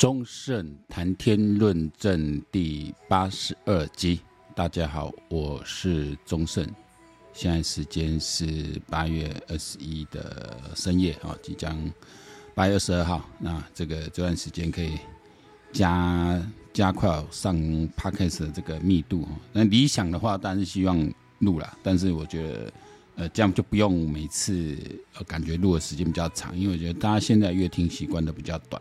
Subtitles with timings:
[0.00, 4.18] 忠胜谈天论政第八十二集，
[4.56, 6.66] 大家好，我是忠胜，
[7.34, 11.78] 现在时间是八月二十一的深夜啊，即将
[12.54, 14.92] 八月二十二号，那这个这段时间可以
[15.70, 17.54] 加加快上
[17.90, 22.72] Podcast 的这个密度，那理想的话当然是希望录了，但是我觉得
[23.16, 24.78] 呃这样就不用每次
[25.18, 28.80] 呃感觉录的时间比较长，因为我觉得大家现在阅听习惯都比较短，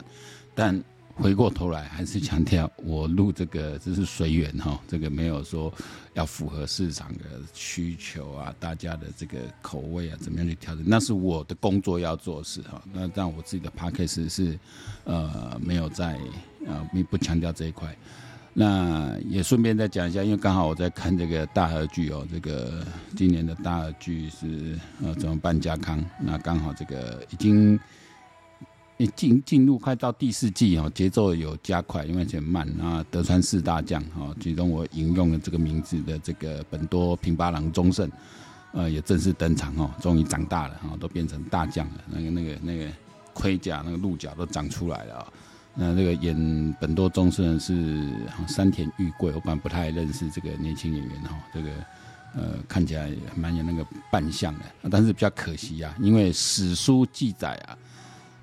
[0.56, 0.82] 但。
[1.22, 5.72] 回过头来，还是强调我录这个这是随缘哈，这个没有说
[6.14, 10.84] 要符合市场的需求啊，大家的这个口味啊，怎么样去调整？
[10.88, 12.82] 那是我的工作要做事哈。
[12.94, 14.58] 那让我自己的 podcast 是
[15.04, 16.18] 呃没有在
[16.66, 17.94] 呃不不强调这一块。
[18.54, 22.82] 那也顺便再讲一下，因为刚好我在看这个大河剧哦，这个
[23.18, 26.04] 今年的大剧是呃怎么办家康？
[26.18, 27.78] 那刚好这个已经。
[29.02, 33.02] 你进进入快到第四季哦，节奏有加快，因为很慢啊。
[33.10, 38.12] 德川四大将哦，其中我引用了这个名字的这个本多平八郎忠胜，
[38.74, 42.04] 呃，也正式登场哦，终于长大了哈，都变成大将了。
[42.10, 42.92] 那个那个那个
[43.34, 45.28] 盔甲、那个鹿角都长出来了啊。
[45.76, 48.06] 那这个演本多忠胜是
[48.50, 51.70] 山田裕贵，我本来不太认识这个年轻演员哈，这个
[52.36, 57.78] 呃看起来蛮有那个扮相的，但是比较可惜啊，因为史书记载啊。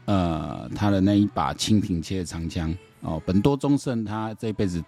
[0.06, 4.82] 呃，他的那一把蜻蜓切的长枪哦，本多忠胜他这辈子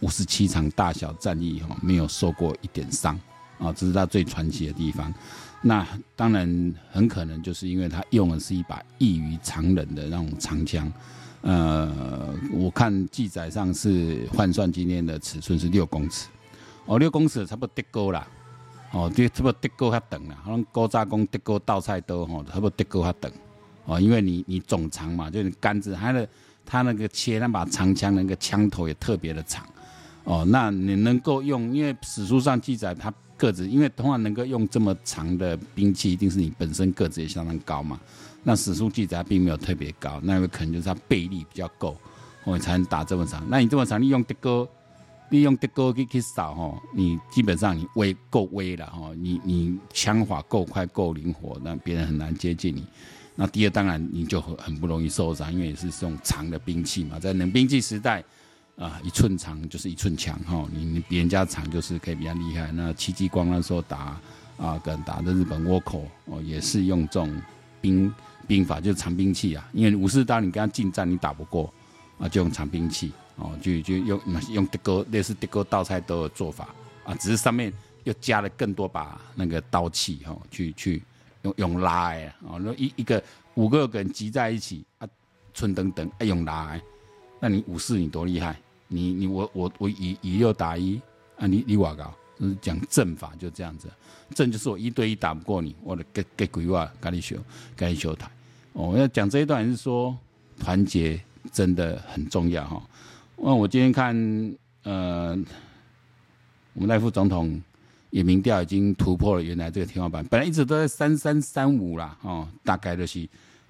[0.00, 3.14] 五十七场大小战役、哦，没有受过一点伤
[3.58, 5.12] 啊、哦，这是他最传奇的地方。
[5.60, 10.90] 那当然很可能就是因为他用的是一把异于常人的那种长枪。
[11.42, 16.28] 呃，我看记载上是换算今天的尺寸是六公尺
[16.86, 18.26] 哦，六公尺差不多德高啦
[18.92, 23.32] 哦，这差不多德高较长啦，好像古早讲德高倒菜刀哈，差不多德高较长。
[23.90, 26.28] 哦，因为你你总长嘛，就是杆子，它的
[26.64, 29.66] 它那个切那把长枪，那个枪头也特别的长。
[30.22, 37.98] 哦，那你能够用，因为史书上记载，它个子，因为通常能够用这么长的兵器，一定是你本身个子也相当高嘛。
[38.44, 41.96] 那史书记载并没有特别高，那有可能就是他臂力比较够，
[42.44, 43.44] 哦，才能打这么长。
[43.48, 44.68] 那你这么长，利用的哥，
[45.30, 52.84] 利用德哥去去扫哦，你基本上你威够威了哦，你你枪法够快够灵活，那别人很难接近你。
[53.40, 57.18] 那第二，当然你就很很不容易受伤，因为也是这种长的兵器嘛。
[57.18, 58.22] 在冷兵器时代，
[58.76, 60.68] 啊，一寸长就是一寸强哈。
[60.70, 62.70] 你你比人家长，就是可以比较厉害。
[62.72, 64.20] 那戚继光那时候打
[64.58, 67.34] 啊，跟打的日本倭寇哦，也是用这种
[67.80, 68.12] 兵
[68.46, 69.66] 兵法，就是长兵器啊。
[69.72, 71.72] 因为武士刀你跟他近战你打不过
[72.18, 74.20] 啊，就用长兵器哦，就就用
[74.50, 76.68] 用德哥类似德哥斗菜刀的做法
[77.04, 77.72] 啊，只是上面
[78.04, 81.02] 又加了更多把那个刀器哈，去去。
[81.42, 83.22] 用用拉的哦，那一一个
[83.54, 85.08] 五个人挤在一起啊，
[85.54, 86.82] 寸等等啊，用拉的，
[87.40, 88.60] 那你武士你多厉害？
[88.88, 91.00] 你你我我我以以六打一
[91.38, 93.88] 啊，你你瓦高，就是讲阵法就这样子，
[94.34, 97.36] 阵就是我一对一打不过你，我的给给鬼话跟你修
[97.74, 98.30] 跟你修台。
[98.72, 100.16] 哦，我要讲这一段是说
[100.58, 101.20] 团结
[101.52, 102.82] 真的很重要哈。
[103.36, 104.14] 那我今天看
[104.82, 105.30] 呃，
[106.74, 107.62] 我们赖副总统。
[108.10, 113.28] 也民调已经突破了原来这个天花板，本来一直都在三三三五啦，哦，大概就是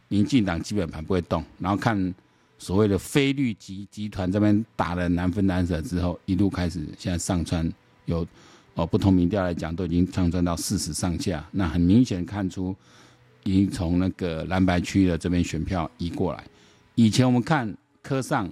[0.09, 2.15] 民进党基本盘不会动，然后看
[2.59, 7.71] 所谓的非绿集集团这边打了难分难舍之后，一路开始现在上穿
[8.07, 8.27] 有
[8.75, 12.75] 哦不同民调来讲都已经上穿到四十上下，那很明显看出
[13.45, 16.45] 已经从那个蓝白区的这边选票移过来。
[16.95, 18.47] 以前我们看柯上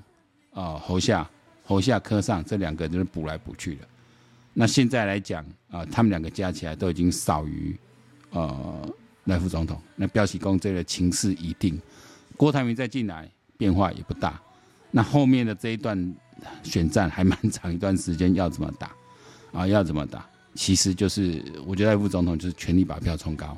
[0.52, 1.28] 啊、哦、侯下
[1.64, 3.88] 侯下柯上这两个就是补来补去的。
[4.54, 7.76] 那现在来讲啊、他们两个加起来都已经少于
[8.30, 8.88] 呃
[9.24, 9.80] 赖副总统。
[9.96, 11.80] 那标喜公这个情势已定，
[12.36, 14.40] 郭台铭再进来变化也不大。
[14.90, 16.14] 那后面的这一段
[16.62, 18.90] 选战还蛮长一段时间，要怎么打
[19.52, 19.66] 啊？
[19.66, 20.26] 要怎么打？
[20.54, 23.56] 其实就是我觉得赖副总统就是全力把票冲高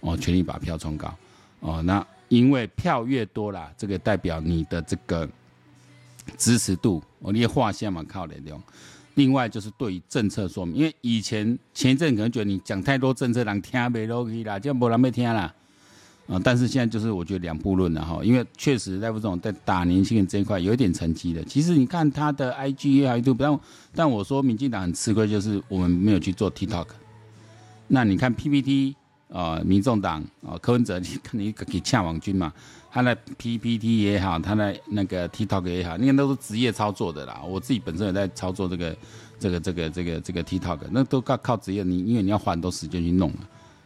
[0.00, 1.14] 哦，全力把票冲高
[1.60, 1.82] 哦。
[1.82, 5.28] 那因为票越多啦，这个代表你的这个
[6.38, 8.60] 支持度，我列画线嘛靠得用。
[9.16, 15.52] 另外就是对于政策说明，因为以前前一阵可能觉得你讲太多政策，人听不落去啦，就没人要听啦。
[16.28, 21.42] 啊，但是现在就是我觉得两步论了哈，因为确实赖副总在打年轻人这一块有一点成绩的。
[21.44, 23.60] 其实你看他的 IG 也好，YouTube，但
[23.94, 26.88] 但我说民进党很吃亏，就是我们没有去做 TikTok。
[27.86, 28.96] 那你看 PPT
[29.32, 32.52] 啊，民众党啊，柯文哲，你看你可以呛网军嘛。
[32.90, 37.42] 他的 PPT 也好，他的那个 TikTok 也好，那个都是职业操作的啦。
[37.46, 38.96] 我自己本身也在操作这个、
[39.38, 41.82] 这个、这个、这个、这个 TikTok，那都靠靠职业。
[41.82, 43.30] 你因为你要花很多时间去弄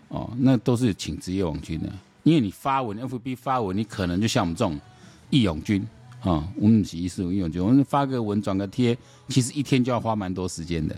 [0.09, 1.91] 哦，那都是请职业网军的。
[2.23, 4.79] 因为你发文，FB 发文，你可能就像我们这种
[5.31, 5.85] 义勇军
[6.23, 8.97] 哦，我们是一四五一永军，我们发个文转个贴，
[9.29, 10.95] 其实一天就要花蛮多时间的。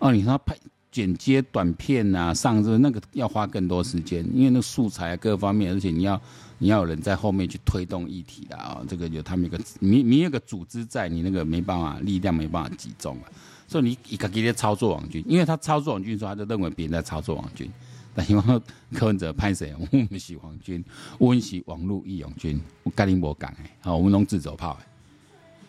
[0.00, 0.56] 哦，你说拍
[0.90, 6.20] 剪接短片啊，上这那个要花更多时间，因为那素材啊各方面，而且你要
[6.58, 13.28] 你要有人在后面去推动议题的啊、哦，这个有他们一个你你有个组织在，你那个没办法力量没办法集中啊，
[13.66, 17.70] 所以你一个给他操作网军，因为他操作网军的时候，他就认为别人在操作网军。
[18.14, 18.60] 但因为
[18.94, 19.72] 柯文哲拍谁？
[19.78, 20.84] 我们是网军，
[21.18, 22.60] 我们是网络义勇军。
[22.82, 24.86] 我跟你无讲诶，好，我们拢自走炮诶。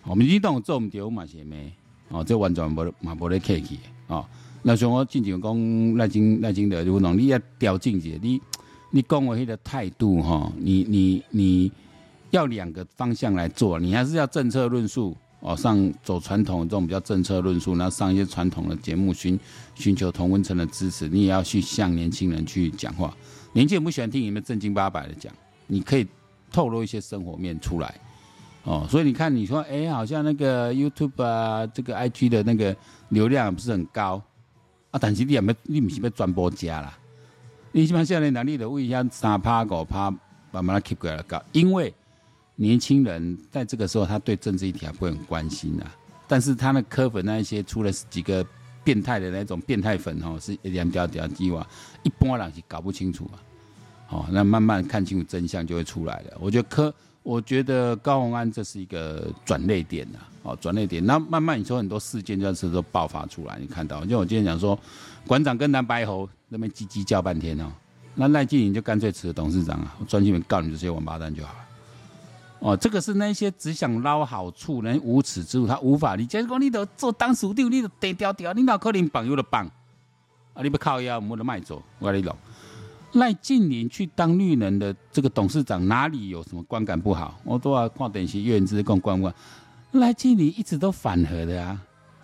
[0.05, 1.71] 我们移动做唔到嘛是咩？
[2.07, 3.79] 哦，这完全无嘛无咧客气。
[4.07, 4.25] 哦，
[4.61, 8.41] 那像我之前讲赖清赖清德，就讲你要调境界，你
[8.91, 11.71] 你讲话迄个态度哈，你你你
[12.31, 15.15] 要两个方向来做，你还是要政策论述。
[15.41, 19.39] 哦，上走传统这种比较政策论述，然后上一些传统的节目，寻
[19.73, 21.07] 寻求同温层的支持。
[21.07, 23.15] 你也要去向年轻人去讲话，
[23.53, 25.31] 年轻人不喜欢听你们正经八百的讲，
[25.65, 26.05] 你可以
[26.51, 27.95] 透露一些生活面出来。
[28.65, 32.75] 哦，所以你看，你说，哎、好像那个 YouTube 啊，这个 IG 的那个
[33.07, 34.21] 流量不是很高
[34.91, 36.97] 啊，但是你也没，你不是要转播家啦，
[37.71, 40.09] 你基本上现在能力的位一下三趴五趴，
[40.51, 41.93] 慢慢 keep 过来搞，因为。
[42.61, 45.95] 年轻人在这个时候，他对政治议题还不会很关心啊。
[46.27, 48.45] 但是他那科粉那一些出了几个
[48.83, 51.65] 变态的那种变态粉哦，是两条条鸡娃，
[52.03, 53.39] 一般人是搞不清楚啊。
[54.09, 56.37] 哦，那慢慢看清楚真相就会出来了。
[56.37, 56.93] 我觉得科，
[57.29, 60.17] 我觉得高虹安这是一个转捩点呐。
[60.41, 64.75] 哦，转捩点，那慢慢你说很多事件在这时候爆发出来，你看到，就我今天讲说，
[65.27, 67.71] 馆长跟蓝白猴那边叽叽叫半天哦，
[68.15, 71.59] 那赖清德就干脆辞了董事长啊，我专心告你这些王八蛋就好了。
[72.61, 76.43] 哦，这个是那些只想捞好处、人无耻之徒，他无法理解。
[76.43, 79.67] 讲你都做当属地，你都得调调，你哪可能绑有的绑？
[80.55, 82.35] 啊，你不靠腰，没得卖走，我跟你讲。
[83.13, 87.39] 赖静玲去当绿能的这个董事长，哪里有什么观感不好？
[87.43, 89.33] 我都要看电视，院子讲观观。
[89.91, 91.81] 赖静玲一直都反核的啊，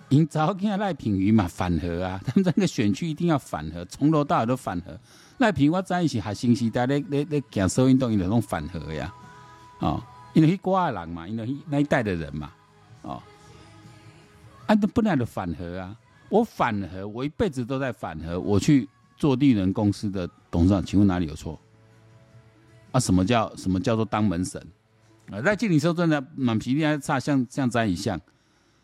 [0.10, 5.00] 因早看赖品瑜嘛反核啊， 他们这个选区一定要反核，从头到尾都反核。
[5.40, 9.14] 赖品我在一起还新时代咧咧咧讲社会运动，伊就拢反核呀，
[9.80, 10.02] 哦。
[10.34, 12.52] 因为是瓜的人嘛，因为那一代的人嘛，
[13.04, 13.24] 哦，
[14.66, 15.96] 啊，都不能的反核啊！
[16.28, 18.38] 我反核，我一辈子都在反核。
[18.38, 18.86] 我去
[19.16, 21.60] 做绿能公司的董事长，请问哪里有错？
[22.94, 24.66] 啊，什么叫什么叫做当门神？
[25.30, 28.18] 啊，在经理说真的，满皮还差像像詹一样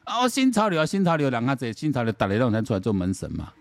[0.06, 0.27] 哦！
[0.27, 3.53] 新潮流啊，新潮流，两个在新潮流打雷动才出来做门神嘛？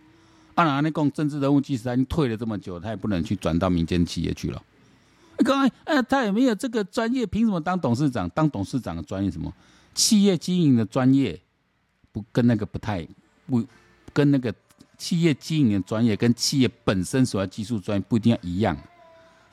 [0.56, 4.60] 啊，那那共政治人物即使他已经退了这么久，他也不能去转到民间企业去了。
[5.44, 7.24] 各位，呃，他也没有这个专业？
[7.24, 8.28] 凭什么当董事长？
[8.30, 9.54] 当董事长的专业什么？
[9.94, 11.40] 企业经营的专业，
[12.10, 13.06] 不跟那个不太
[13.46, 13.64] 不
[14.12, 14.52] 跟那个
[15.00, 18.76] 企业经营的专业跟企业本身所要技术专业不一定要一样。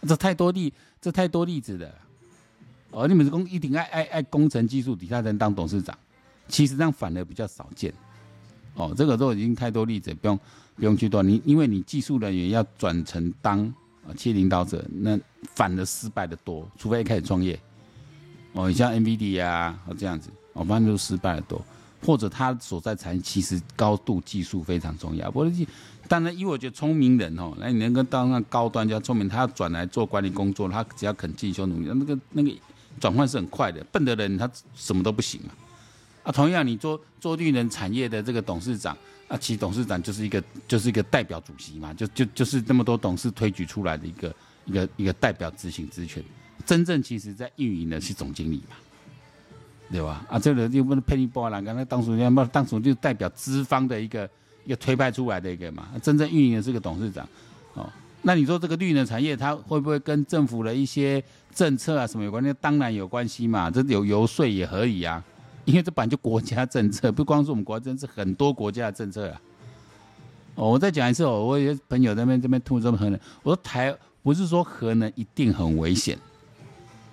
[0.06, 1.90] 这太多例，这太多例子了。
[2.92, 5.98] 哦，你们是工一定爱爱爱工程技术底下人当董事长，
[6.50, 7.94] 其实这样反而比较少见。
[8.76, 10.38] 哦，这个都已经太多例子，不用
[10.76, 11.24] 不用去多。
[11.24, 13.66] 你因为你技术人员要转成当
[14.06, 14.14] 啊。
[14.18, 15.18] 企业领导者那
[15.56, 17.58] 反而失败的多，除非一开始创业，
[18.52, 21.64] 哦，你像 NVD 啊，哦这样子，哦，反正都失败的多，
[22.06, 25.30] 或者他所在产业其实高度技术非常重要。
[25.32, 25.52] 不过，
[26.08, 32.52] 当然，因为我觉得聪明人哦，那你能够当上高端就要聪明，他要转来做管理工作，他只要肯进修努力，那个那个
[33.00, 33.84] 转换是很快的。
[33.92, 35.52] 笨的人他什么都不行啊。
[36.24, 38.98] 啊，同样你做做绿能产业的这个董事长。
[39.28, 44.34] 啊，其实董事长就是一个，就是一个代表主席嘛，就就就是那么多董事推举出来的一个
[44.64, 46.24] 一个一个代表执行职权。
[46.66, 48.78] 真正其实在运营的是总经理嘛，
[49.92, 50.26] 对吧？
[50.30, 54.30] 啊，这个又不能配你波兰，刚才当初要不当初就代表资方的一个
[54.66, 57.28] 一个推派出来的一个嘛，真正运营的是个董事长。
[57.74, 57.90] 哦，
[58.22, 62.52] 那你说这个绿能产业它会不会跟政府的一些政策啊什么有关那？
[62.56, 65.24] 当然有关系嘛，这有游说也可以啊。
[65.64, 69.42] 因为这本来就国家政策，不光是我们国家政策，很多国家的政策啊。
[70.56, 76.18] 哦，我再讲一次哦，我有些朋友在那边这边吐这么核能，我说台不是说核能一定很危险，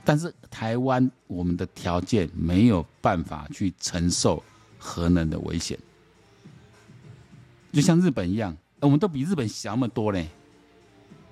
[0.05, 4.43] 但是台湾我们的条件没有办法去承受
[4.79, 5.79] 核能的危险，
[7.73, 10.29] 就像日本一样，我们都比日本小那么多嘞。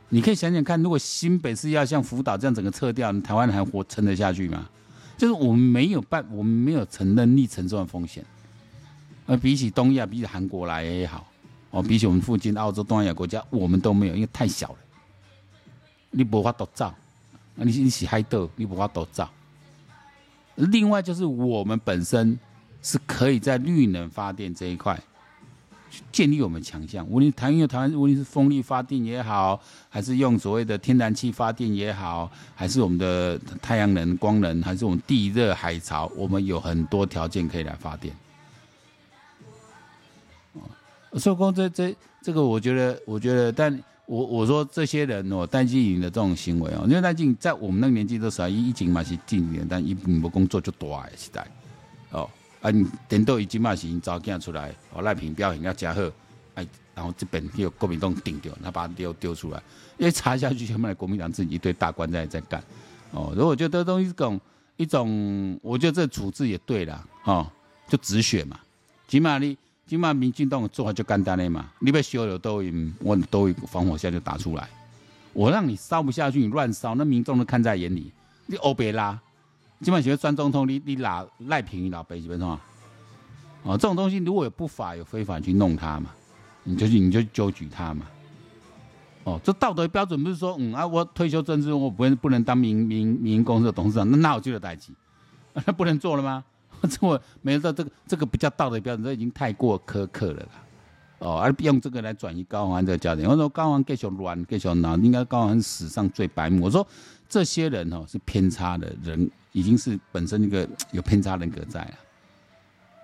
[0.09, 4.69] 你可以想想看，如果新北市要像福岛这样整个撤掉，台湾还活撑得下去吗？
[5.17, 8.25] 就是我们没有办，我们没有承认逆承受的风险。
[9.25, 11.26] 而比起东亚，比起韩国来也好，
[11.71, 14.79] 哦，比起我们附近澳洲、东南亚国家，我们都没有，因为太小了。
[16.11, 16.95] 你无法独造，
[17.54, 19.30] 你你是海岛，你无法度造。
[20.56, 22.38] 另外就是我们本身
[22.82, 25.00] 是可以在绿能发电这一块
[26.11, 27.06] 建立我们强项。
[27.06, 38.14] 无论台湾台湾，无论是风力发电也好，还是用所谓的天然气发电也好，还是我们的太阳能、光能，还是我们地热、海潮，我们有很多条件可以来发电。
[41.18, 51.47] 所以说这这这个，我觉得，我觉得，但我我说这些人哦，戴季颖的这种行为哦，因为戴季在我们那个年纪的时候，一经嘛是近年，但一没工作就大的时代。
[52.11, 52.28] 哦。
[52.61, 52.71] 啊，
[53.09, 56.00] 等到已经嘛是因查某囝出来，哦，赖平表现要加好，
[56.54, 59.61] 哎，然后这边又国民党顶掉，他把他丢丢出来，
[59.99, 62.62] 因为查下去，全部来国民党自己一堆大官在在干，
[63.11, 64.40] 哦，如果我觉得这东西是种
[64.76, 67.44] 一种，我觉得这处置也对了，哦，
[67.88, 68.61] 就止血嘛，
[69.09, 74.69] 起码你起码民进党的做法就简单的嘛，你被修了都会，我都会防火线就打出来，
[75.33, 78.11] 我让你烧不下去，你乱烧，那民众都看在眼里，
[78.47, 79.19] 你欧别拉。
[79.81, 82.51] 基本上选总统，你你拿赖平老北基本上，
[83.65, 86.11] 哦，这种东西如果有不法有非法去弄他嘛，
[86.62, 88.07] 你就去你就纠举他嘛。
[89.25, 94.93] 哦，这道德标准不是说，嗯啊，我退休政治，我不能不能当民民民营公司的董事长，那那我就有代志？
[95.53, 96.45] 那 不能做了吗？
[96.91, 100.49] 这我没有到这个这个不叫道德标准，这已经太过苛刻了啦。
[101.19, 106.65] 哦，而用这个来转移高虹安这个焦点，我说高虹安继续乱，继续闹，应该高虹安史上最白目。
[106.65, 106.87] 我说
[107.29, 109.31] 这些人哦是偏差的人。
[109.55, 111.95] 已经是本身一个有偏差人格在了，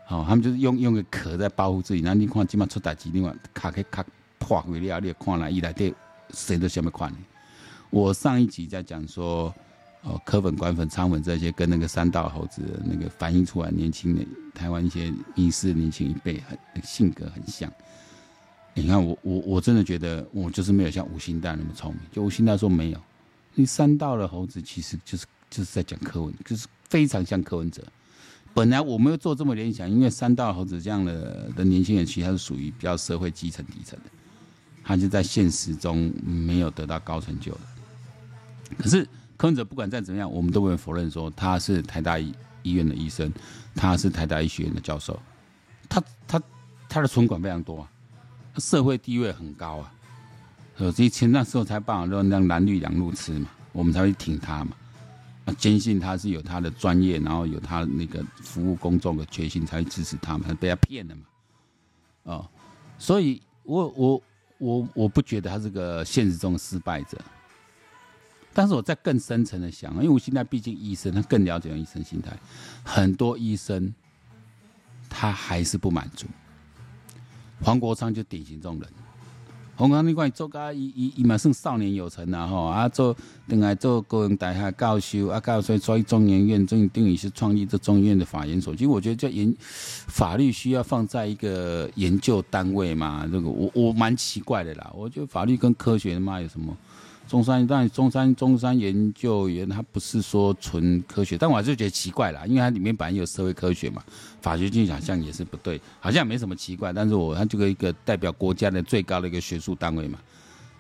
[0.07, 2.01] 好，他们就是用用个壳在保护自己。
[2.01, 4.03] 那你看，今晚出大事，另外卡开卡
[4.39, 5.93] 破回了，你也看了一来对
[6.31, 7.13] 谁都下面看。
[7.91, 9.55] 我上一集在讲说，
[10.09, 14.25] 哦，柯粉、官粉、仓粉这些跟那个三道猴子那个反映出来年轻的
[14.55, 17.71] 台湾一些迷思年轻一辈很性格很像。
[18.75, 22.01] 你看我我我真的觉得我就是没有像吴欣岱那么聪明。
[22.11, 23.01] 就吴欣岱说没有，
[23.55, 25.25] 你三道的猴子其实就是。
[25.51, 27.83] 就是在讲柯文，就是非常像柯文哲。
[28.53, 34.11] 本来我没有做这么联想，因为三道猴子这样的的年轻人，其实他是属于比较社会基层底层的，
[34.85, 37.61] 他就在现实中没有得到高成就的。
[38.77, 39.09] 可是
[39.39, 43.33] 柯文哲不管再怎么样，我们都不能否认说他是台大医医院的医生，
[43.75, 45.19] 他是台大医学院的教授，
[45.89, 46.43] 他他
[46.89, 47.89] 他的存款非常多啊，
[48.59, 49.93] 社会地位很高啊，
[50.77, 54.73] 所以前那时候才办法让蓝绿两路吃嘛，我们才会挺他嘛。
[55.57, 61.23] 坚信他是有他的专业，然后有他那个服务公众的决心，才会支持他们，被他骗了嘛？
[62.25, 62.49] 哦，
[62.99, 64.23] 所以我我
[64.59, 67.17] 我我不觉得他是个现实中的失败者，
[68.53, 72.37] 但是我在更深层的想，因为我现在毕竟医生，他更了解医生心态，
[72.83, 73.93] 很多医生
[75.09, 76.27] 他还是不满足，
[77.63, 78.89] 黄国昌就典型这种人。
[79.77, 88.75] 红光，你看做个伊伊伊嘛算少年有成啊吼啊做，等来做高雄大学教授啊，教授所以中研院，等于等于是创立这中研院的法研所。
[88.75, 94.91] 其实我觉得这研法律需要放在一个研究单位嘛，这个我我蛮奇怪的啦。
[94.97, 96.77] 我觉得法律跟科学他妈有什么？
[97.29, 104.03] 中山，但中山中山研究院，它不是说纯科学，但我还是觉得奇怪啦，因为它里面本来有社会科学嘛，
[104.41, 106.91] 法学进去好像也是不对，好像没什么奇怪。
[106.91, 110.19] 但是我它这个一个代表国家的最高的一个学术单位嘛，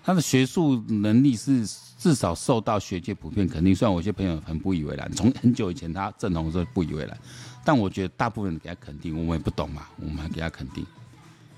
[0.02, 1.67] 它的学术能力是
[1.99, 3.75] 至少受到学界普遍肯定。
[3.75, 7.14] 虽然我有些朋友很不以为然，从很久以前他正统的时候不以为然，
[7.62, 10.87] 但我觉得大部分人给他肯定，我们也不懂嘛，我们给他肯定。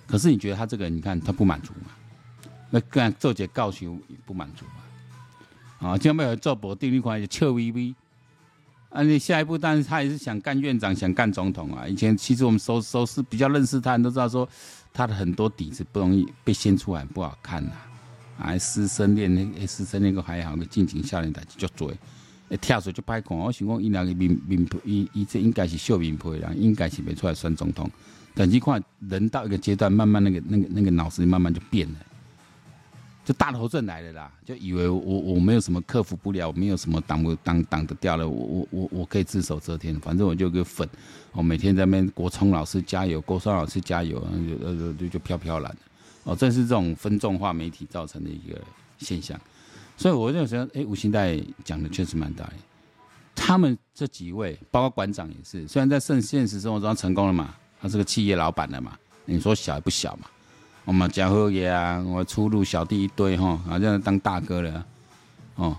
[0.08, 1.92] 可是你觉得他这个，你看他不满足嘛？
[2.70, 4.64] 那干做些告诉也不满足。
[5.78, 7.94] 啊，将来要做保定，你看就笑微微。
[8.90, 11.86] 啊，你下一步，但是他也是想干院长，想干总统啊。
[11.86, 14.48] 以前其实我们熟熟识比较认识他，人都知道说
[14.92, 17.72] 他的很多底子不容易被掀出来，不好看呐。
[18.38, 21.92] 啊，师生恋那个师生恋个还好，个尽情少年代就做，
[22.48, 23.38] 一跳水就歹看。
[23.38, 27.90] 我想讲，伊两个面面皮，伊伊这应该是秀面皮啦，应该是没出来选总统。
[28.34, 31.98] 但你看人到一个阶段，慢慢那个那个那个脑子慢慢就变了。
[33.30, 40.88] 就大头症来了啦，就以为我我没有什么克服不了，我没有什么挡不挡挡得掉了，我我我我可以只手遮天，反正我就个粉，
[41.30, 45.76] 我每天在那边国聪老师加油，国双老师加油，就呃就就飘飘然，
[46.24, 48.60] 哦，正是这种分众化媒体造成的一个
[48.98, 49.40] 现象，
[49.96, 52.52] 所以我就觉得，哎，吴欣岱讲的确实蛮大，
[53.36, 60.28] 他们这几位，包括馆长也是，虽然在现现实生活中成功了嘛，他是个企业老板了嘛，你说小也不小嘛。
[60.84, 62.00] 我嘛真好个啊！
[62.00, 64.86] 我出入小弟一堆吼，好像当大哥了
[65.56, 65.76] 哦。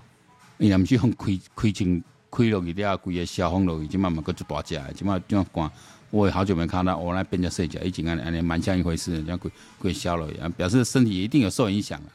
[0.57, 5.71] 伊若毋是用开开枪开落去了，规个消防落去，即慢慢搁做大只，即马怎讲？
[6.11, 12.07] 我也好久没看到我来变成细只，以前安尼安尼蛮像一回事，这样规规消落去，啊表示身体一定有受影响了。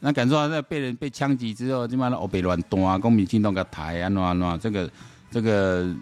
[0.00, 4.90] 那感受到在被人被枪击之后，即马乌白乱弹，公民进动个台啊，喏喏，这个
[5.30, 5.94] 这个，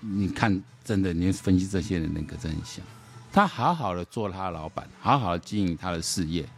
[0.00, 2.84] 你看真的，你分析这些人人格真很像。
[3.34, 6.48] 他好好的做他的老板，好好的经营他的事业。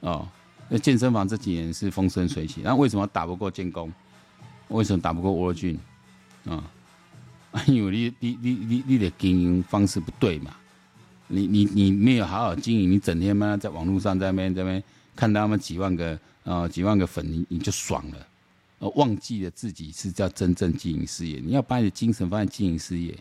[0.00, 0.28] 哦，
[0.68, 3.90] 那健身房这几年是风生水起，那为什么打不过建工？
[4.68, 5.80] 为什么打不过沃郡？
[6.44, 6.62] 啊，
[7.66, 10.54] 因为你你你你你的经营方式不对嘛，
[11.26, 14.84] 你你你没有好好经营，你整天嘛在网络上在那边在那边
[15.16, 16.12] 看到他们几万个
[16.44, 18.26] 啊、呃、几万个粉，你你就爽了，
[18.80, 23.18] 呃，忘记了自己是叫真正经营事业，你要把你的精神放在经营事业。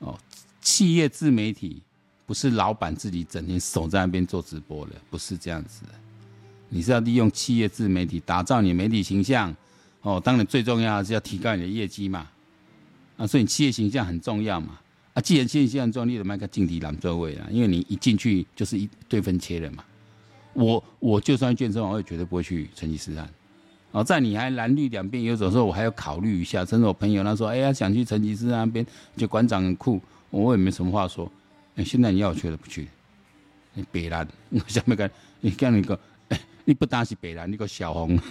[0.00, 0.18] 哦，
[0.60, 1.82] 企业自媒体
[2.26, 5.82] 不是老板自己整天守在那边做直播的，不是这样子，
[6.68, 9.54] 你是要利用企业自媒体打造你媒体形象。
[10.02, 12.26] 哦，当然最重要的是要提高你的业绩嘛，
[13.18, 14.80] 啊，所以你企业形象很重要嘛，
[15.12, 19.84] 啊，既然企业形象重要，你得卖个劲敌蓝座位啊，因为你一进去就是一对分切了嘛。
[20.54, 23.28] 我我就算健身房，我也绝对不会去成吉思汗。
[23.92, 26.64] 哦，在你还蓝绿两边，有种时候我还要考虑一下。
[26.64, 28.86] 甚至我朋友他说，哎呀，想去成吉思汗那边，
[29.18, 31.30] 就馆长很酷，我也没什么话说。
[31.76, 32.88] 哎，现在你要去都不去，
[33.74, 35.08] 你别蓝，我 下面个，
[35.40, 35.98] 你讲你个，
[36.64, 38.16] 你不单是北蓝，你个小红。
[38.16, 38.22] 啊、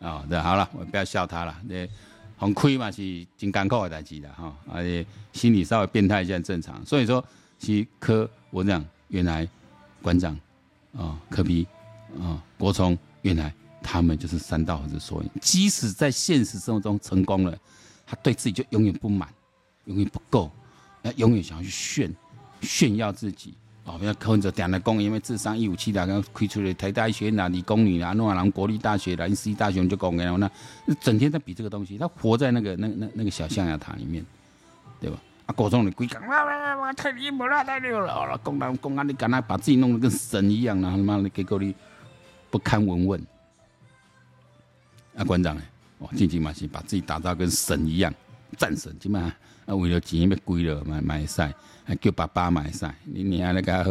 [0.24, 1.54] 哦，对，好了，我不要笑他了。
[1.64, 1.86] 那
[2.38, 3.02] 红亏嘛是
[3.36, 6.84] 真艰苦的代志的哈，而且心理稍微变态一下正常。
[6.86, 7.22] 所以说，
[7.58, 9.46] 其实柯我讲原来
[10.00, 10.32] 馆长
[10.94, 11.64] 啊、哦，柯 P
[12.18, 15.30] 啊、哦，国聪原来他们就是三道猴子缩影。
[15.40, 17.56] 即使在现实生活中成功了，
[18.06, 19.28] 他对自己就永远不满，
[19.84, 20.50] 永远不够，
[21.02, 22.14] 他永远想要去炫
[22.60, 23.54] 炫耀自己。
[23.84, 30.38] 哦，要靠着点来讲，因为智商一五七的，刚开出来台大医学院、理工女啦、诺兰国立大学啦、私立大学就讲的，
[30.86, 34.24] 那整天在比这个东西，他活在那个那那那个小象牙塔里面，
[35.00, 35.18] 对吧？
[35.46, 41.74] 啊，国中的鬼讲，哇哇哇，太离谱了，太牛了，公安公安，你敢那把自己弄得跟神一样，然后他妈的结果你
[42.52, 43.26] 不堪闻问。
[45.16, 45.62] 啊，馆长呢？
[45.98, 48.14] 哦，静静嘛是把自己打造跟神一样，
[48.56, 49.32] 战神，起码。
[49.64, 51.54] 啊，为了钱要贵了，买买赛，
[51.84, 52.92] 还叫爸爸买赛。
[53.04, 53.90] 你娘那个好，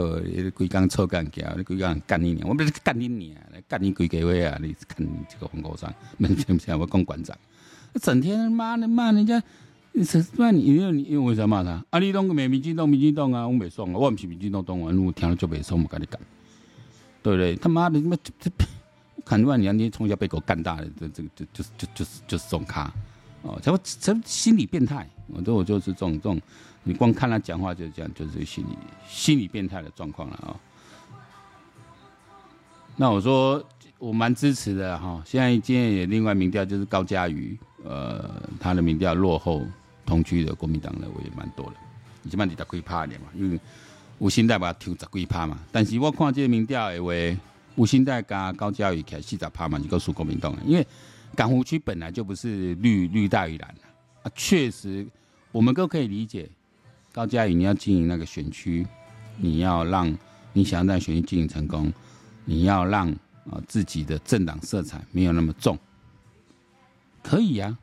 [0.53, 3.33] 规工臭干譙，你规工干你娘，我不是干你娘，
[3.69, 4.59] 干你几个月啊？
[4.61, 7.33] 你看这个黄国昌，没听不听我讲馆长？
[8.01, 9.41] 整天骂你骂人家，
[9.93, 11.81] 你是骂你，因为你因为为啥骂他？
[11.89, 16.19] 啊，你拢个民进党，民进党啊，我没爽啊，我不是民进党党员，我听了就没爽，我跟你讲，
[17.23, 17.55] 对不对？
[17.55, 18.51] 他妈的，他妈这这，
[19.23, 22.93] 看你娘，你从小被狗干大的，这这这就就就是就是这种咖
[23.43, 25.07] 哦，才会才心理变态。
[25.27, 26.41] 我这我就是这种这种，
[26.83, 28.77] 你光看他讲话就是这样，就是心理
[29.07, 30.55] 心理变态的状况了啊。
[32.95, 33.63] 那我说
[33.97, 35.23] 我蛮支持的哈。
[35.25, 39.65] 现在今天也另外民调就是高嘉瑜，呃，他的民调落后
[40.05, 41.73] 同区的国民党的我也蛮多的，
[42.21, 43.59] 你起码你得几趴一点嘛，因为
[44.19, 45.57] 吴欣岱把他抽十几趴嘛。
[45.71, 47.37] 但是我看这个民调以为
[47.75, 50.85] 吴欣岱加高嘉瑜开四十趴嘛，就告诉国民党，因为
[51.35, 53.75] 港湖区本来就不是绿绿大于蓝
[54.23, 55.07] 啊，确实。
[55.53, 56.49] 我们都可以理解，
[57.11, 58.87] 高嘉宇你要经营那个选区，
[59.35, 60.17] 你要让
[60.53, 61.91] 你想要让选区经营成功，
[62.45, 63.11] 你要让
[63.49, 65.77] 啊自己的政党色彩没有那么重，
[67.21, 67.77] 可以呀、啊，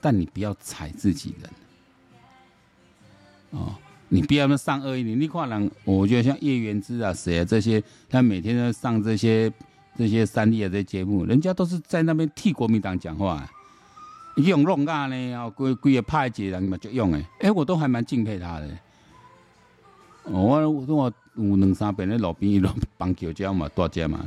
[0.00, 1.50] 但你不要踩自己人，
[3.50, 3.76] 哦，
[4.08, 9.48] 你不要那上恶意，你看人，我觉得像叶元之啊谁啊这些，他每天都上这些
[9.96, 13.48] 这些三立的这些节目，人家都是在那边替国民党讲话、
[14.36, 18.68] 用弄啊呢，哦，规规个派系人嘛就用诶，哎，我都还蛮敬佩他的。
[20.24, 24.24] 我我有两三遍在路边一路帮桥这样嘛，大家嘛，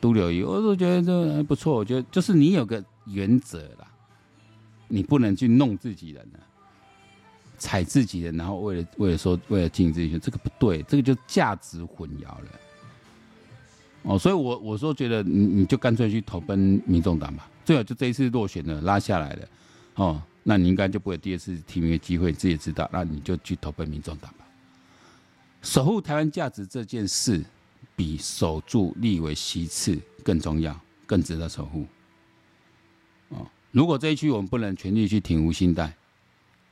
[0.00, 1.74] 都留意，我都觉得这还不错。
[1.74, 3.86] 我觉得就是你有个原则啦，
[4.88, 6.26] 你不能去弄自己人，
[7.58, 12.46] 踩自己人，然后为了为了说为了经营自己人，这个不对，这个就价值混淆了。
[14.02, 17.48] 哦，所以我我说觉得你你就干脆去投奔民众党吧。
[17.64, 19.48] 最好就这一次落选了，拉下来了，
[19.94, 24.44] 哦，那你应该就不会第二次提名的机会，自己知道，那你就去投奔民众党吧。
[25.62, 27.44] 守护台湾价值这件事，
[27.94, 31.86] 比守住立委席次更重要，更值得守护。
[33.28, 35.88] 哦，如果这一区我们不能全力去挺吴欣岱，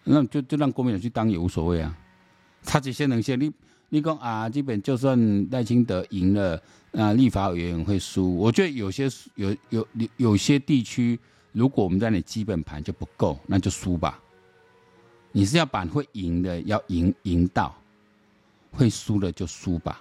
[0.03, 1.97] 那就就让国民党去当也无所谓啊。
[2.65, 3.53] 他这些能先你。
[3.93, 8.37] 你讲啊，基本就算赖清德赢了，啊，立法委员会输。
[8.37, 11.19] 我觉得有些有有有有些地区，
[11.51, 14.21] 如果我们在那基本盘就不够，那就输吧。
[15.33, 17.75] 你是要把会赢的要赢赢到，
[18.71, 20.01] 会输的就输吧。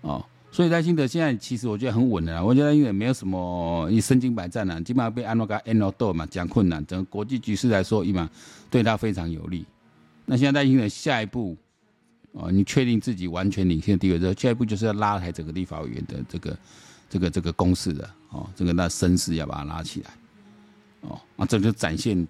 [0.00, 2.42] 哦，所以赖清德现在其实我觉得很稳的啦。
[2.42, 8.30] 我觉得因为没有什么你身经百战啊，基本上被安诺嘎 N 诺豆嘛讲困难，整个国际局势来说，一嘛
[8.70, 9.66] 对他非常有利。
[10.24, 11.54] 那现在赖清德下一步。
[12.32, 16.58] 哦，你确定自己完全领先地位之后，下一步就是要拉抬整个立法委员的这个、
[17.10, 20.10] 这个、这个公势的哦，这个那声势要把它拉起来，
[21.02, 22.26] 哦，啊，这就展现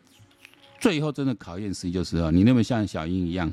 [0.81, 3.53] 最后真的考验，实际就是啊，你那么像小英一样，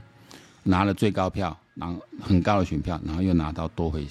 [0.63, 4.07] 拿了最高票，然后很高的选票，然后又拿到多回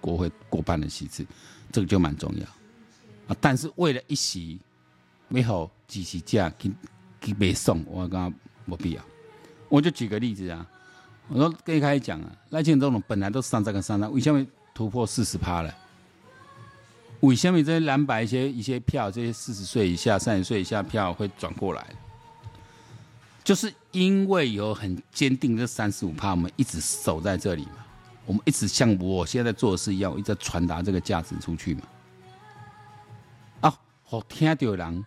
[0.00, 1.26] 国会过半的席次，
[1.70, 2.46] 这个就蛮重要
[3.28, 3.36] 啊。
[3.38, 4.58] 但是为了一席，
[5.28, 6.70] 没好几席价给
[7.20, 8.34] 给没送，我刚刚
[8.64, 9.04] 没必要。
[9.68, 10.66] 我就举个例子啊，
[11.28, 15.74] 我说跟一开始讲啊，赖清德这种本来都上这个上涨，为什么突破四十趴了？
[17.20, 21.86] 为什么这些蓝白一些一些票，这些四十岁以下、三十岁以下票会转过来？
[23.42, 27.84] 就是因为有很坚定的三十五趴，我们一直守在这里嘛，
[28.26, 31.82] 我们一直像我现在做事一样，我一直传达这个价值出去嘛。
[33.62, 35.04] 啊，好听到的人，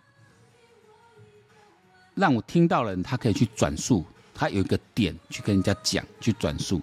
[2.14, 4.04] 让我听到了人，他可以去转述，
[4.40, 6.80] 他有一个点去跟人家讲，去转述。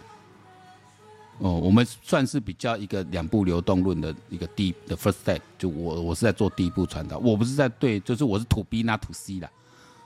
[1.39, 9.49] 哦，我们算是比较一个两步流动论的一个第一的 first step，就我我是在做第一步传导，我不是在对，就是我是 to B not to C 的，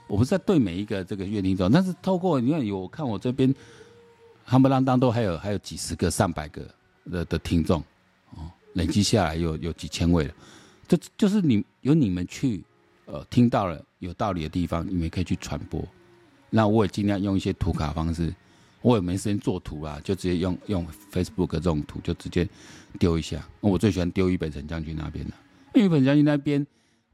[0.06, 3.54] 我不是在对每一个这个乐听众，但是透过你看有我看我这边，
[4.48, 6.66] 夯不啷当都还有还有几十个上百个
[7.10, 7.84] 的的听众，
[8.30, 10.34] 哦，累积下来有有几千位了，
[10.88, 12.64] 就就是你有你们去
[13.04, 15.86] 呃听到了有道理的地方，你们可以去传播，
[16.54, 18.32] 那我也尽量用一些图卡方式。
[18.82, 22.48] 我也没时间做图啦，就直接用用 Facebook 这种图，就直接
[22.98, 23.40] 丢一下。
[23.60, 25.34] 我最喜欢丢于北辰将军那边了，
[25.72, 26.66] 因为北辰将军那边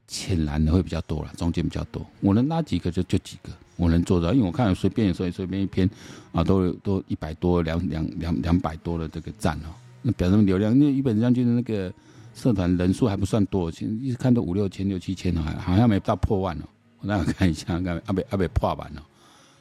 [0.07, 2.03] 浅蓝的会比较多啦，中间比较多。
[2.21, 5.87] 我能拉几个就就几个，我能做到，因为我看随便随随便一篇
[6.31, 9.69] 啊，都都一百多两两两两百多的这个赞哦，
[10.01, 10.75] 那表示流量。
[10.79, 11.93] 那于本将军的那个
[12.33, 16.63] 社团人数还不算多，其实一直看到五六千六七千哦，还好像没到破万哦。
[17.01, 19.01] 我那看一下，看阿北阿北破万哦。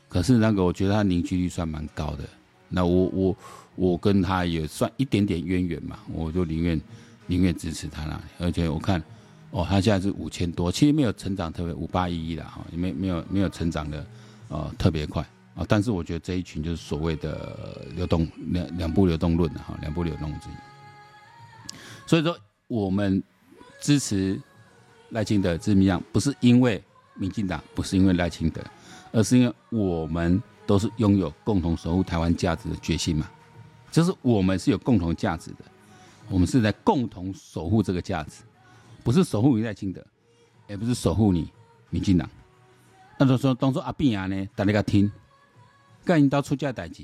[0.09, 2.25] 可是那个，我觉得他凝聚力算蛮高的。
[2.69, 3.37] 那我我
[3.77, 6.81] 我跟他也算一点点渊源嘛，我就宁愿
[7.27, 8.23] 宁愿支持他那里。
[8.39, 9.03] 而且我看，
[9.51, 14.07] 哦，他现在是五千多，其实没有成长特别五八一一啦，哈，也没没有没有成长的
[14.49, 15.23] 呃特别快
[15.55, 15.65] 啊。
[15.69, 21.73] 但是我觉得这一群就是所谓的流动两两部流动论的哈，两部流动之一。
[22.07, 23.23] 所以说，我们
[23.81, 24.41] 支持
[25.11, 26.83] 赖清德支持民进党，不是因为
[27.15, 28.63] 民进党，不是因为赖清德。
[29.13, 33.29] 而是因为我们都是拥有共同守护台湾价值的决心嘛，
[33.91, 35.65] 就是我们是有共同价值的，
[36.29, 38.43] 我们是在共同守护这个价值，
[39.03, 40.05] 不是守护你赖清德，
[40.67, 41.51] 也不是守护你
[41.91, 42.29] 民进党。
[43.19, 45.11] 那就说当做阿扁啊呢，大家听，
[46.05, 47.03] 干因到出价代志，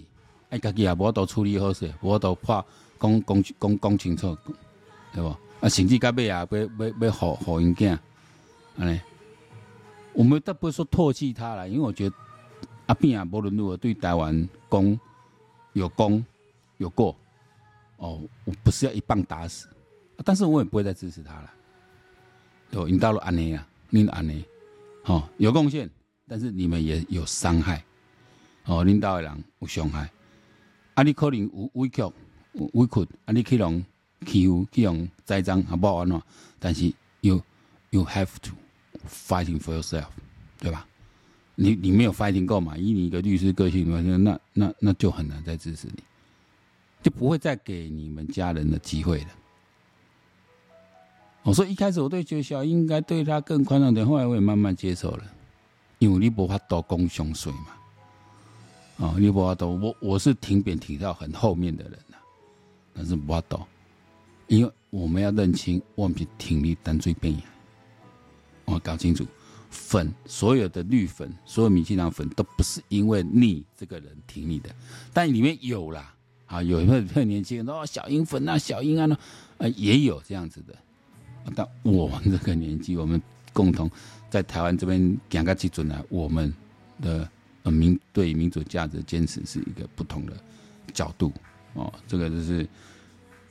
[0.50, 2.64] 哎，家己也无都处理好势，无都怕
[3.00, 4.36] 讲讲讲讲清楚，
[5.12, 5.28] 对不？
[5.60, 7.98] 啊，甚至到尾啊，要要要好好因囝，
[8.76, 9.00] 安尼。
[10.14, 12.16] 我们倒不会说唾弃他了，因为我觉得
[12.86, 14.98] 阿扁啊，无论如何对台湾功
[15.72, 16.24] 有功
[16.76, 17.16] 有过，
[17.96, 19.68] 哦，我不是要一棒打死，
[20.24, 21.52] 但是我也不会再支持他了。
[22.70, 24.44] 有引到了安内啊，领导安内，
[25.04, 25.90] 哦，有贡献，
[26.28, 27.84] 但是你们也有伤害，
[28.66, 30.08] 哦，领导的人有伤害，
[30.94, 32.02] 啊，你可能有委屈、
[32.52, 33.84] 委屈，啊，你可能
[34.24, 36.22] 欺负、去用栽赃啊，不安怎，
[36.60, 37.42] 但是 you
[37.90, 38.52] you have to。
[39.08, 40.06] Fighting for yourself，
[40.58, 40.86] 对吧？
[41.56, 42.76] 你你没有 fighting 够嘛？
[42.76, 46.02] 以你一个律师个性，那那那那就很难再支持你，
[47.02, 49.28] 就不会再给你们家人的机会了。
[51.42, 55.24] 我说一开始我对学校应该对他更宽容点，后来我也慢慢接受了，
[55.98, 57.66] 因为你无法度讲上水嘛。
[58.96, 62.16] 哦，你无法度，我我是挺扁挺到很后面的人呐，
[62.94, 63.60] 但是无法度，
[64.46, 67.32] 因为我们要认清，我们是挺你单最边
[68.64, 69.26] 我搞清楚，
[69.70, 74.74] 粉所有的绿粉，所有民进党粉都不是因为你这个人挺你的，
[75.12, 76.14] 但里面有啦，
[76.46, 79.16] 啊，有一个年轻人说小英粉啊，小英啊，呢，
[79.58, 80.74] 呃，也有这样子的。
[81.54, 83.20] 但我们这个年纪，我们
[83.52, 83.90] 共同
[84.30, 86.52] 在台湾这边讲个基准来，我们
[87.02, 87.28] 的
[87.64, 90.32] 呃民对民主价值坚持是一个不同的
[90.92, 91.32] 角度
[91.74, 92.66] 哦，这个就是。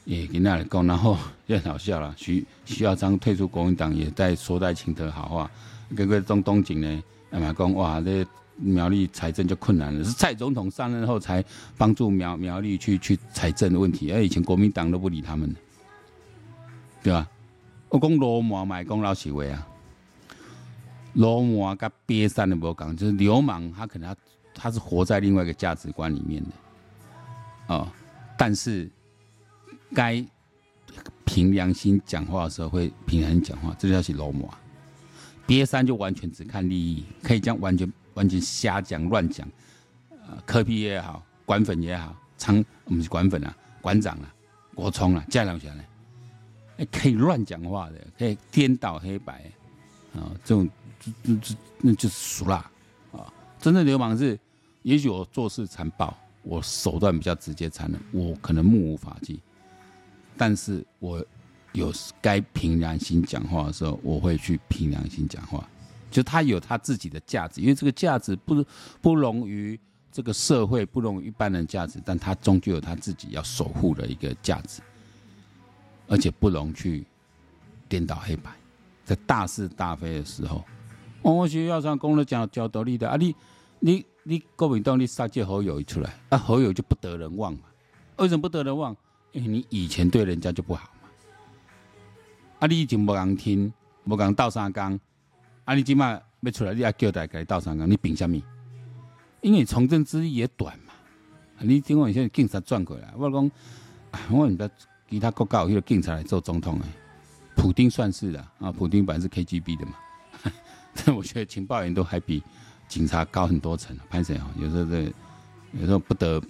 [0.06, 2.13] 也跟那里讲，然后也很好笑了。
[2.18, 5.50] 徐徐耀昌退出国民党，也在说赖清德好话。
[5.96, 8.26] 跟个东东锦呢，哎嘛讲哇，这
[8.58, 10.04] 苗栗财政就困难了。
[10.04, 11.44] 是蔡总统上任后才
[11.78, 15.56] 帮助苗苗栗去去财政的问题，而以前国民党都不理他们，
[17.02, 17.28] 对吧？
[17.89, 19.68] 我讲罗马买讲老实话啊，
[21.13, 24.22] 罗马跟瘪三的不讲，就是流氓，他可能他
[24.54, 26.50] 他是活在另外一个价值观里面的，
[27.68, 27.88] 哦，
[28.38, 28.89] 但是。
[29.94, 30.26] 该
[31.26, 34.50] 凭良心讲话的时候会凭良心讲话，这叫是罗马。
[35.46, 39.48] 瘪三就完全只看利益，可以这样完全完全瞎讲乱讲。
[40.10, 44.34] 呃，柯比也好，管粉也好，长我们是管粉啊，馆长啊，
[44.74, 45.86] 国聪啊，这样起来，
[46.78, 49.44] 哎，可以乱讲话的，可以颠倒黑白
[50.16, 52.56] 啊，这种这这这那就是俗辣
[53.12, 53.32] 啊。
[53.60, 54.40] 真正流氓是，
[54.84, 59.42] 也许我做事残暴，我手段比较直接残忍，我可能目无法纪，
[60.38, 61.24] 但是我
[61.74, 61.91] 有
[62.22, 65.67] 该凭良心讲话的时候，我会去凭良心讲话。
[66.12, 68.63] 就他有他自己的价值，因为这个价值不
[69.02, 69.80] 不容于
[70.12, 74.80] 这个社会，不容于一般人价值，但他终究有他自己要守护的一个价值，
[76.08, 77.04] 而且不容去
[77.89, 78.52] 颠倒黑白，
[79.04, 80.63] 在大是大非的时候，
[81.24, 83.36] 我学校上公了讲教道理的啊，你
[83.80, 87.62] 你你国民党你杀这好友一出来，啊好友就不得人望嘛？
[88.17, 88.96] 为什么不得人望？
[89.34, 91.10] 因为你以前对人家就不好嘛，
[92.60, 93.72] 啊你以前没敢听，
[94.06, 94.98] 没敢倒三缸。
[95.65, 95.74] 啊！
[95.74, 98.38] 你今嘛要出来，你要叫大家斗相共，你凭什么？
[99.39, 100.93] 因为从政之力也短嘛。
[101.60, 103.52] 你听我现在警察转过来，我讲，
[104.30, 104.69] 我你的
[105.10, 106.88] 其他国家有警察来做总统哎，
[107.56, 109.93] 普丁算是的啊，普丁本来是 KGB 的嘛。
[110.93, 112.43] 但 我觉得情报员都还比
[112.89, 113.98] 警察高很多层。
[114.10, 114.52] 潘谁啊？
[114.58, 115.04] 有时候这
[115.72, 116.41] 有时候不得，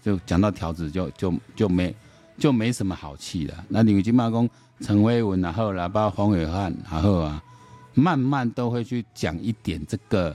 [0.00, 1.94] 就讲到条子就就就没
[2.42, 3.64] 就没什么好气了。
[3.68, 4.48] 那你们今嘛讲
[4.80, 7.42] 陈威文然后啦，包括黄伟汉然后啊。
[7.94, 10.34] 慢慢都会去讲一点这个，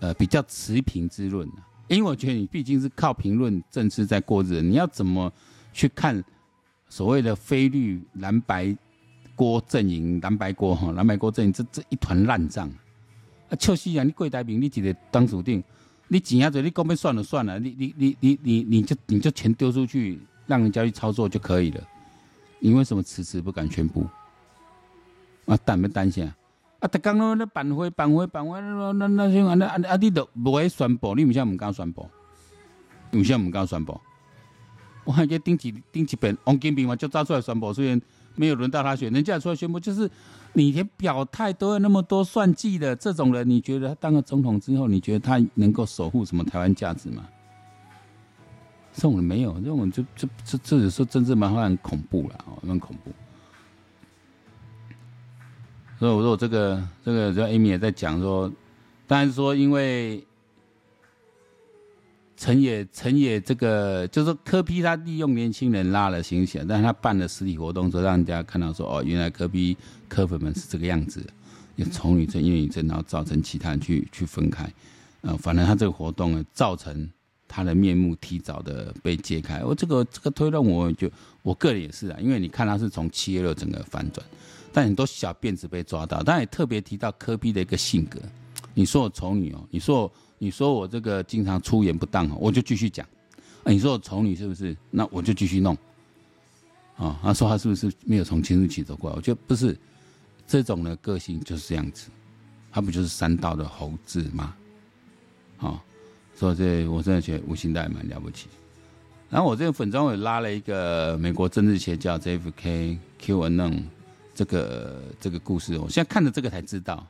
[0.00, 1.48] 呃，比较持平之论，
[1.86, 5.32] 因为我觉得你毕竟是靠评论政治在过日子，你要怎么
[5.72, 6.22] 去看
[6.90, 8.76] 所谓的非绿蓝白
[9.34, 12.70] 锅阵营、蓝白锅哈、蓝白锅阵营这这一团烂账
[13.48, 13.56] 啊！
[13.56, 15.64] 确实啊，你贵台兵，你记得当主定，
[16.08, 21.80] 你钱啊，这你讲要算了算了，你你你你你你就你就钱丢出去，让人家去操作就可以了。
[22.58, 24.04] 你为什么迟迟不敢宣布？
[25.46, 26.36] 啊，担没担心啊？
[26.80, 26.88] 啊！
[26.88, 29.96] 逐工拢咧办会、办会、办会，那那那像安尼安尼啊！
[29.96, 32.08] 你都无爱宣布，你为啥毋敢宣布？
[33.12, 34.00] 为啥毋敢宣布？
[35.04, 38.00] 我还记得顶几顶几本，王金平嘛就站出来宣布，虽然
[38.34, 40.10] 没有轮到他选，人家出来宣布，就是
[40.52, 47.26] 你连表态都有那么多算计的这种人，你觉得他当了总统之后，你觉得他能够守护什么台湾价值吗？
[48.98, 53.12] 这种人没有，这种就就这这有时候政治蛮很恐怖了哦，很恐怖。
[56.00, 58.52] 所以我说我这个这个，就 Amy 也在讲说，
[59.06, 60.26] 当然说因为
[62.36, 69.76] 陈也陈也这个，就是说柯 P 他利用年轻人拉了形象，但是他办了实体活动之后，让人家看到说哦，原来柯 P
[70.08, 71.24] 柯粉们是这个样子，
[71.76, 74.68] 有丑女症、厌女症，然后造成其他人去去分开，
[75.20, 77.08] 呃，反正他这个活动呢，造成
[77.48, 79.64] 他的面目提早的被揭开。
[79.64, 81.10] 我这个这个推论，我就
[81.42, 84.24] 我个人也是啊，因为你看他是从七月六整个反转。
[84.70, 88.20] 但很多小辫子被抓到，但也特别提到科比的一个性格。
[88.74, 93.04] 你说我丑女哦，你说我，你说我这个经常出言不当哦，我就继续讲。
[93.64, 94.76] 你说我丑女是不是？
[94.90, 95.76] 那我就继续弄。
[96.96, 99.16] 啊，他说他是不是没有从青春期走过来？
[99.16, 99.76] 我觉得不是，
[100.46, 102.10] 这种的个性就是这样子。
[102.70, 104.54] 他不就是三道的猴子吗？
[105.56, 105.82] 啊，
[106.38, 108.46] 所以这我真的觉得吴欣岱蛮了不起。
[109.30, 113.88] 然后我这个粉专也拉了一个美国政治学家 JFK Q N N。
[114.34, 117.04] 这个这个故事，我现在看着这个才知道，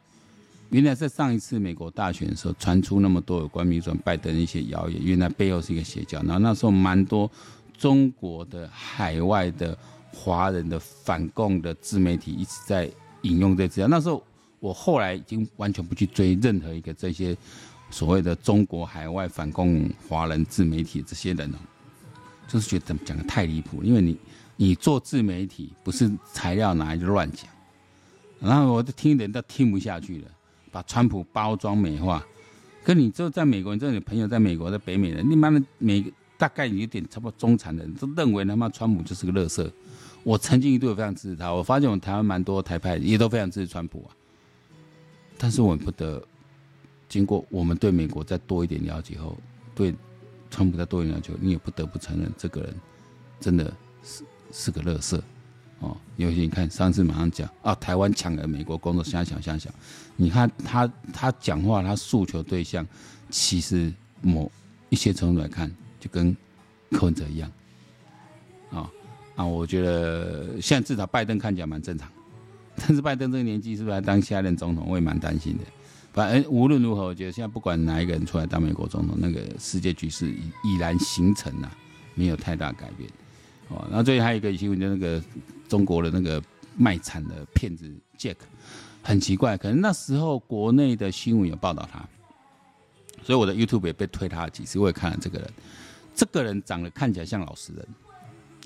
[0.70, 6.22] 原来在上一次美国大选的时候，传出那么多有关民主拜登的一些谣言，原来背后是一个邪教。
[6.22, 7.30] 然后那时候蛮多
[7.76, 9.76] 中国的海外的
[10.10, 13.86] 华人的反共的自媒体一直在引用这资料。
[13.86, 14.24] 那时候
[14.58, 17.36] 我后来已经完全不去追任何一个这些
[17.90, 21.58] 所谓的中国海外反共华人自媒体这些人哦，
[22.46, 24.18] 就是觉得讲的太离谱，因为你。
[24.60, 27.48] 你做自媒体不是材料拿来就乱讲，
[28.40, 30.28] 然后我就听人都听不下去了，
[30.72, 32.26] 把川普包装美化。
[32.82, 39.70] 可你就在美国，你这里朋友在美国，在北美人，你妈的每个大概有点差不多中产的人都认为他妈川普就是个垃圾。
[40.24, 44.10] 我曾经一度非常支持他，我发现我们台湾蛮多台派也都非常支持川普啊。
[45.38, 46.20] 但是我不得
[47.08, 49.36] 经过我们对美国再多一点了解后，
[49.74, 49.94] 对
[50.50, 52.74] 川普再多一点了解，你也不得不承认这个人
[53.40, 54.22] 真的是。
[54.50, 55.22] 是个乐色，
[55.80, 59.70] 哦，尤其你看上次马上讲啊，台湾抢了美国工作，瞎想瞎想。
[60.16, 62.86] 你看他他讲话，他诉求对象，
[63.28, 63.92] 其实
[64.22, 64.50] 某
[64.88, 66.34] 一些程度来看，就跟
[66.92, 67.52] 柯文哲一样，
[68.70, 68.90] 啊、
[69.36, 72.08] 啊，我觉得现在至少拜登看起来蛮正常，
[72.74, 75.64] 但是拜登这个年纪是不是还当下任总统，我也蛮担心的。
[76.12, 81.70] 反正无论如何，我觉得现在不管哪一个人出来当美国总统，那个世界局势已已然形成了，
[82.14, 83.08] 没有太大改变。
[83.68, 85.22] 哦，然后最近还有一个新闻，就那个
[85.68, 86.42] 中国的那个
[86.76, 88.36] 卖惨的骗子 Jack，
[89.02, 92.00] 很奇怪，可能那时候国内的新闻有报道他，
[93.22, 95.50] 所以我的 YouTube 也被推他几次，我也看了这个人，
[96.14, 97.86] 这个人长得看起来像老实人，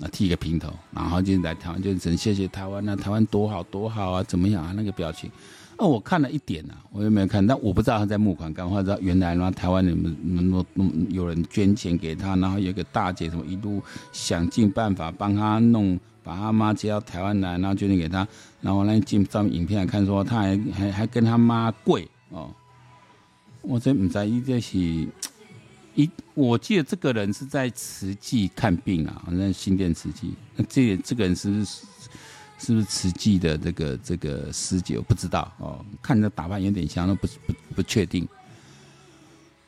[0.01, 5.29] 啊，剃一个平头，然后就来台湾，就只能谢谢台湾啊，台湾多好多好啊，怎么样啊，那个表情，
[5.77, 10.65] 哦，我看了一点啊，我也没有看，但我不知道他在募款干嘛，或者原来呢台湾人们那么
[11.09, 13.81] 有人捐钱给他，然后有个大姐什么一路
[14.11, 18.27] 想尽办法帮他弄，把他妈接到台湾来，然后捐钱给他，
[18.61, 22.49] 然后来进上影片来看说他还还还跟他妈跪哦，
[23.61, 24.77] 我真不在意这是，
[25.95, 31.65] 一我记得这个人是在慈济看病啊，好像新店慈济，那这这个人是。
[32.59, 34.97] 是不是慈济的这个这个师姐？
[34.97, 38.27] 我不知道哦，看着打扮有点像，那不不不确定。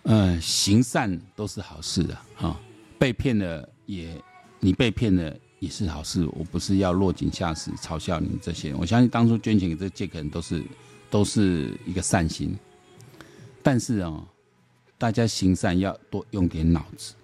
[0.03, 2.59] 嗯，行善都是好事的哈、
[2.99, 4.21] 被骗了也，
[4.59, 6.25] 你被骗了也是好事。
[6.33, 10.63] 我不是要落井下石嘲笑你这些，我相信当初捐钱给这些人都是
[11.09, 12.55] 都是一个善心。
[13.63, 14.23] 但是哦，
[14.97, 17.15] 大家行善要多用点脑子。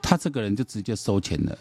[0.00, 1.58] 他这个人就直接收钱了。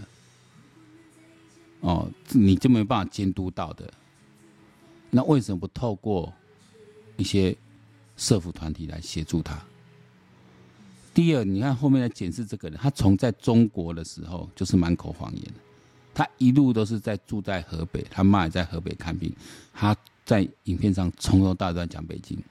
[1.82, 3.91] 哦，你就没办法监督到的。
[5.10, 6.32] 那为什么不透过
[7.17, 7.56] 一些
[8.15, 9.62] 社福团体来协助他？
[11.13, 15.44] 第二，你看后面来检视这个人，他从在中国的时候就是满口谎言，
[16.13, 19.34] 他一路都是在住在河北，他妈也在河北看病，
[19.74, 22.41] 他在影片上从头到尾讲北京，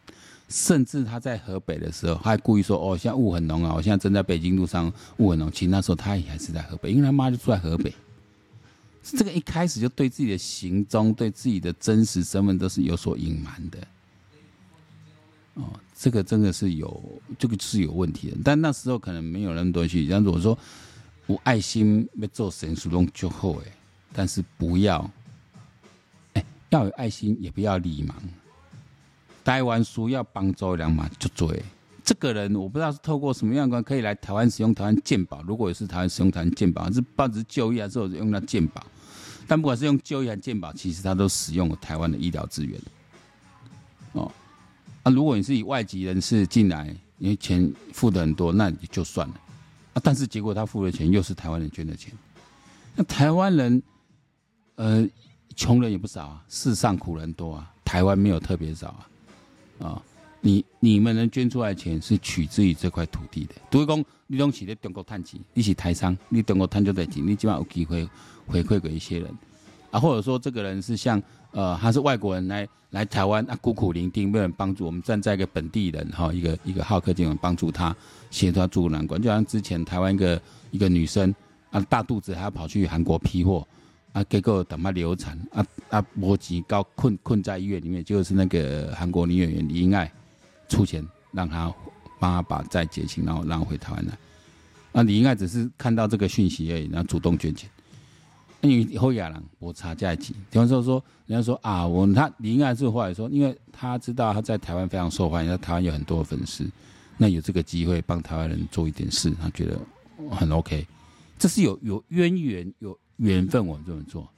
[0.48, 7.94] 甚至他在河北的时候，他还故意说：“哦，现在雾很浓啊，我现在正在北京路上，雾很浓。”其实那时候他也还是在河北，因为他妈就住在河北。
[9.02, 13.78] 这个一开始就对自己的行踪、对自己的真实身份都是有所隐瞒的，
[15.54, 15.64] 哦，
[15.96, 18.36] 这个真的是有，这个是有问题的。
[18.44, 20.56] 但那时候可能没有那么多去，像我说，
[21.26, 23.72] 有爱心要做神书中就好哎，
[24.12, 25.10] 但是不要，
[26.34, 28.12] 哎，要有爱心，也不要礼盲。
[29.42, 31.54] 台湾书要帮助人嘛，就做。
[32.10, 35.40] 这个人我不知道是透过什么样的关可以来台湾使用台湾健保。
[35.44, 38.84] 如果也是台湾使用台湾健保，是不只是就医还是用到健保？
[39.46, 42.80] 但不管是用就医还是健保，其实他都使用了台湾的医疗资源。
[44.14, 44.28] 哦，
[45.04, 49.34] 啊，如果你是以外籍人士进来，因为钱付的很多，那也就算了。
[49.92, 52.12] 啊，但是结果他付的钱又是台湾人捐的钱。
[52.96, 53.80] 那台湾人，
[54.74, 55.08] 呃，
[55.54, 58.88] 穷人也不少啊，世上苦人多啊，台湾没有特别少
[59.78, 60.02] 啊，啊、
[60.40, 63.54] 你你们能捐出来的钱是取之于这块土地的。
[63.70, 68.08] 如果讲你东西在中国赚钱，你是台商，你中国赚就得钱，你起码有机会
[68.46, 69.30] 回馈给一些人
[69.90, 77.94] 啊，或者说这个人是像呃，他是外国人来来台湾啊，孤苦伶仃，没有人帮助，我们站在一个本地人哈，一个一个好客精神帮助他，
[78.30, 79.20] 协助他渡难关。
[79.20, 81.34] 就像之前台湾一个一个女生
[81.70, 83.66] 啊，大肚子还要跑去韩国批货
[84.12, 90.10] 啊，结果等她流产啊啊，摩吉高困困在医院里面，就是那个韩国女演员李英爱。
[90.70, 91.70] 出钱让他
[92.18, 94.16] 帮他把债结清，然后让回台湾来。
[94.92, 97.68] 那你应该只是看到这个讯息而已，然后主动捐钱。
[98.60, 106.68] 那你以后亚人我查价钱，比方说说人家说啊，我他你应该是话说，因为他知道他在台湾非常受欢迎，在台湾有很多粉丝，
[107.16, 109.78] 那有这个机会帮台湾人做一点事，他觉得
[110.30, 110.86] 很 OK。
[111.38, 114.28] 这是有有渊源有缘分，我们这么做，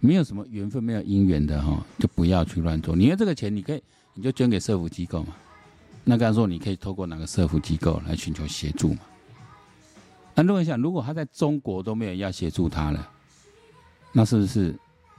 [0.00, 2.96] 没有什么缘分没有姻缘的哈，就不要去乱做。
[2.96, 3.80] 你要这个钱，你可以
[4.14, 5.36] 你就捐给社福机构嘛。
[6.04, 9.00] 那刚才说，你可以透过哪个社福机构来寻求协助嘛？
[10.34, 13.08] 那如果想，如果他在中国都没有要协助他了，
[14.12, 14.74] 那是不是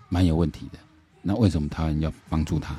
[0.09, 0.79] 蛮有问题的？
[1.21, 2.75] 那为什么台湾要帮助他？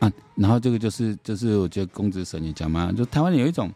[0.00, 3.72] 啊，然后这个就是就是我觉得公子神也讲嘛，就台湾有一种。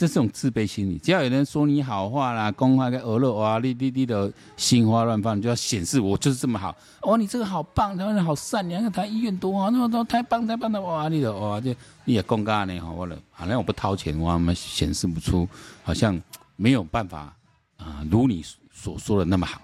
[0.00, 6.74] 这是种自卑心理，只要有人说你好话啦，公话跟鹅肉哇，你你你的心花乱放，就要显示我就是这么好。
[7.02, 11.74] 哦，你这个好棒，台湾人好善良，看台医院多好，那么多太棒太棒的哇，你的哇就
[12.06, 15.46] 你也公干呢，好我了，好像我不掏钱，我们显示不出，
[15.82, 16.18] 好像
[16.56, 17.36] 没有办法
[17.76, 19.60] 啊、如你所说的那么好，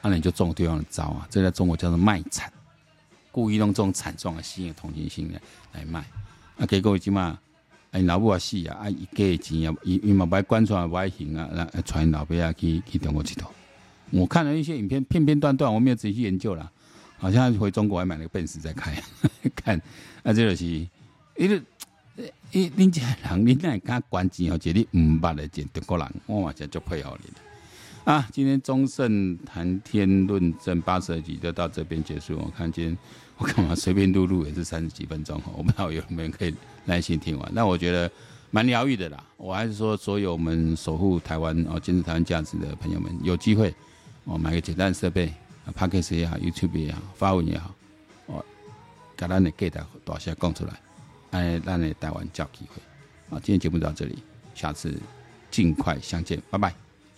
[0.00, 2.52] 那你就中对方的招啊，这在中国叫做卖惨，
[3.32, 5.40] 故意用这种惨状来吸引同情心的
[5.72, 6.04] 来卖，
[6.56, 7.36] 啊，结果起码。
[7.94, 8.78] 哎，老母也死啊！
[8.82, 13.44] 啊，伊给钱啊，伊伊嘛不爱管出来不爱行啊，那传老爸啊去去中国佚佗。
[14.10, 16.68] 我看了一些影片，片片段段，我没有仔细研究啦。
[17.18, 19.00] 好像回中国还买了个奔驰在开，
[19.54, 19.80] 看
[20.24, 20.66] 啊，这就是，
[21.36, 21.62] 因为
[22.50, 24.58] 一恁家人，恁哪会敢管钱哦？
[24.58, 28.12] 这里唔捌的见德国人，我嘛就就配合你了。
[28.12, 32.36] 啊，今天中盛谈天论政八十二集就到这边结束。
[32.38, 32.98] 我看今天。
[33.36, 36.54] 我干嘛随便录录也是三十几分钟，我不知道有没有人可以
[36.84, 37.50] 耐心听完。
[37.54, 38.10] 那我觉得
[38.50, 39.24] 蛮疗愈的啦。
[39.36, 43.74] 我还是说，所有我们守护台湾哦，坚持台湾价值的朋友们，有机会
[44.24, 45.32] 哦，买个简单的设备
[45.76, 47.74] ，Podcast 也好，YouTube 也好，发文也好，
[48.26, 48.44] 哦，
[49.16, 50.80] 给咱的给大大声讲出来，
[51.32, 52.82] 哎，让你台湾叫机会。
[53.30, 54.18] 好，今天节目到这里，
[54.54, 54.94] 下次
[55.50, 56.83] 尽快相见，拜拜。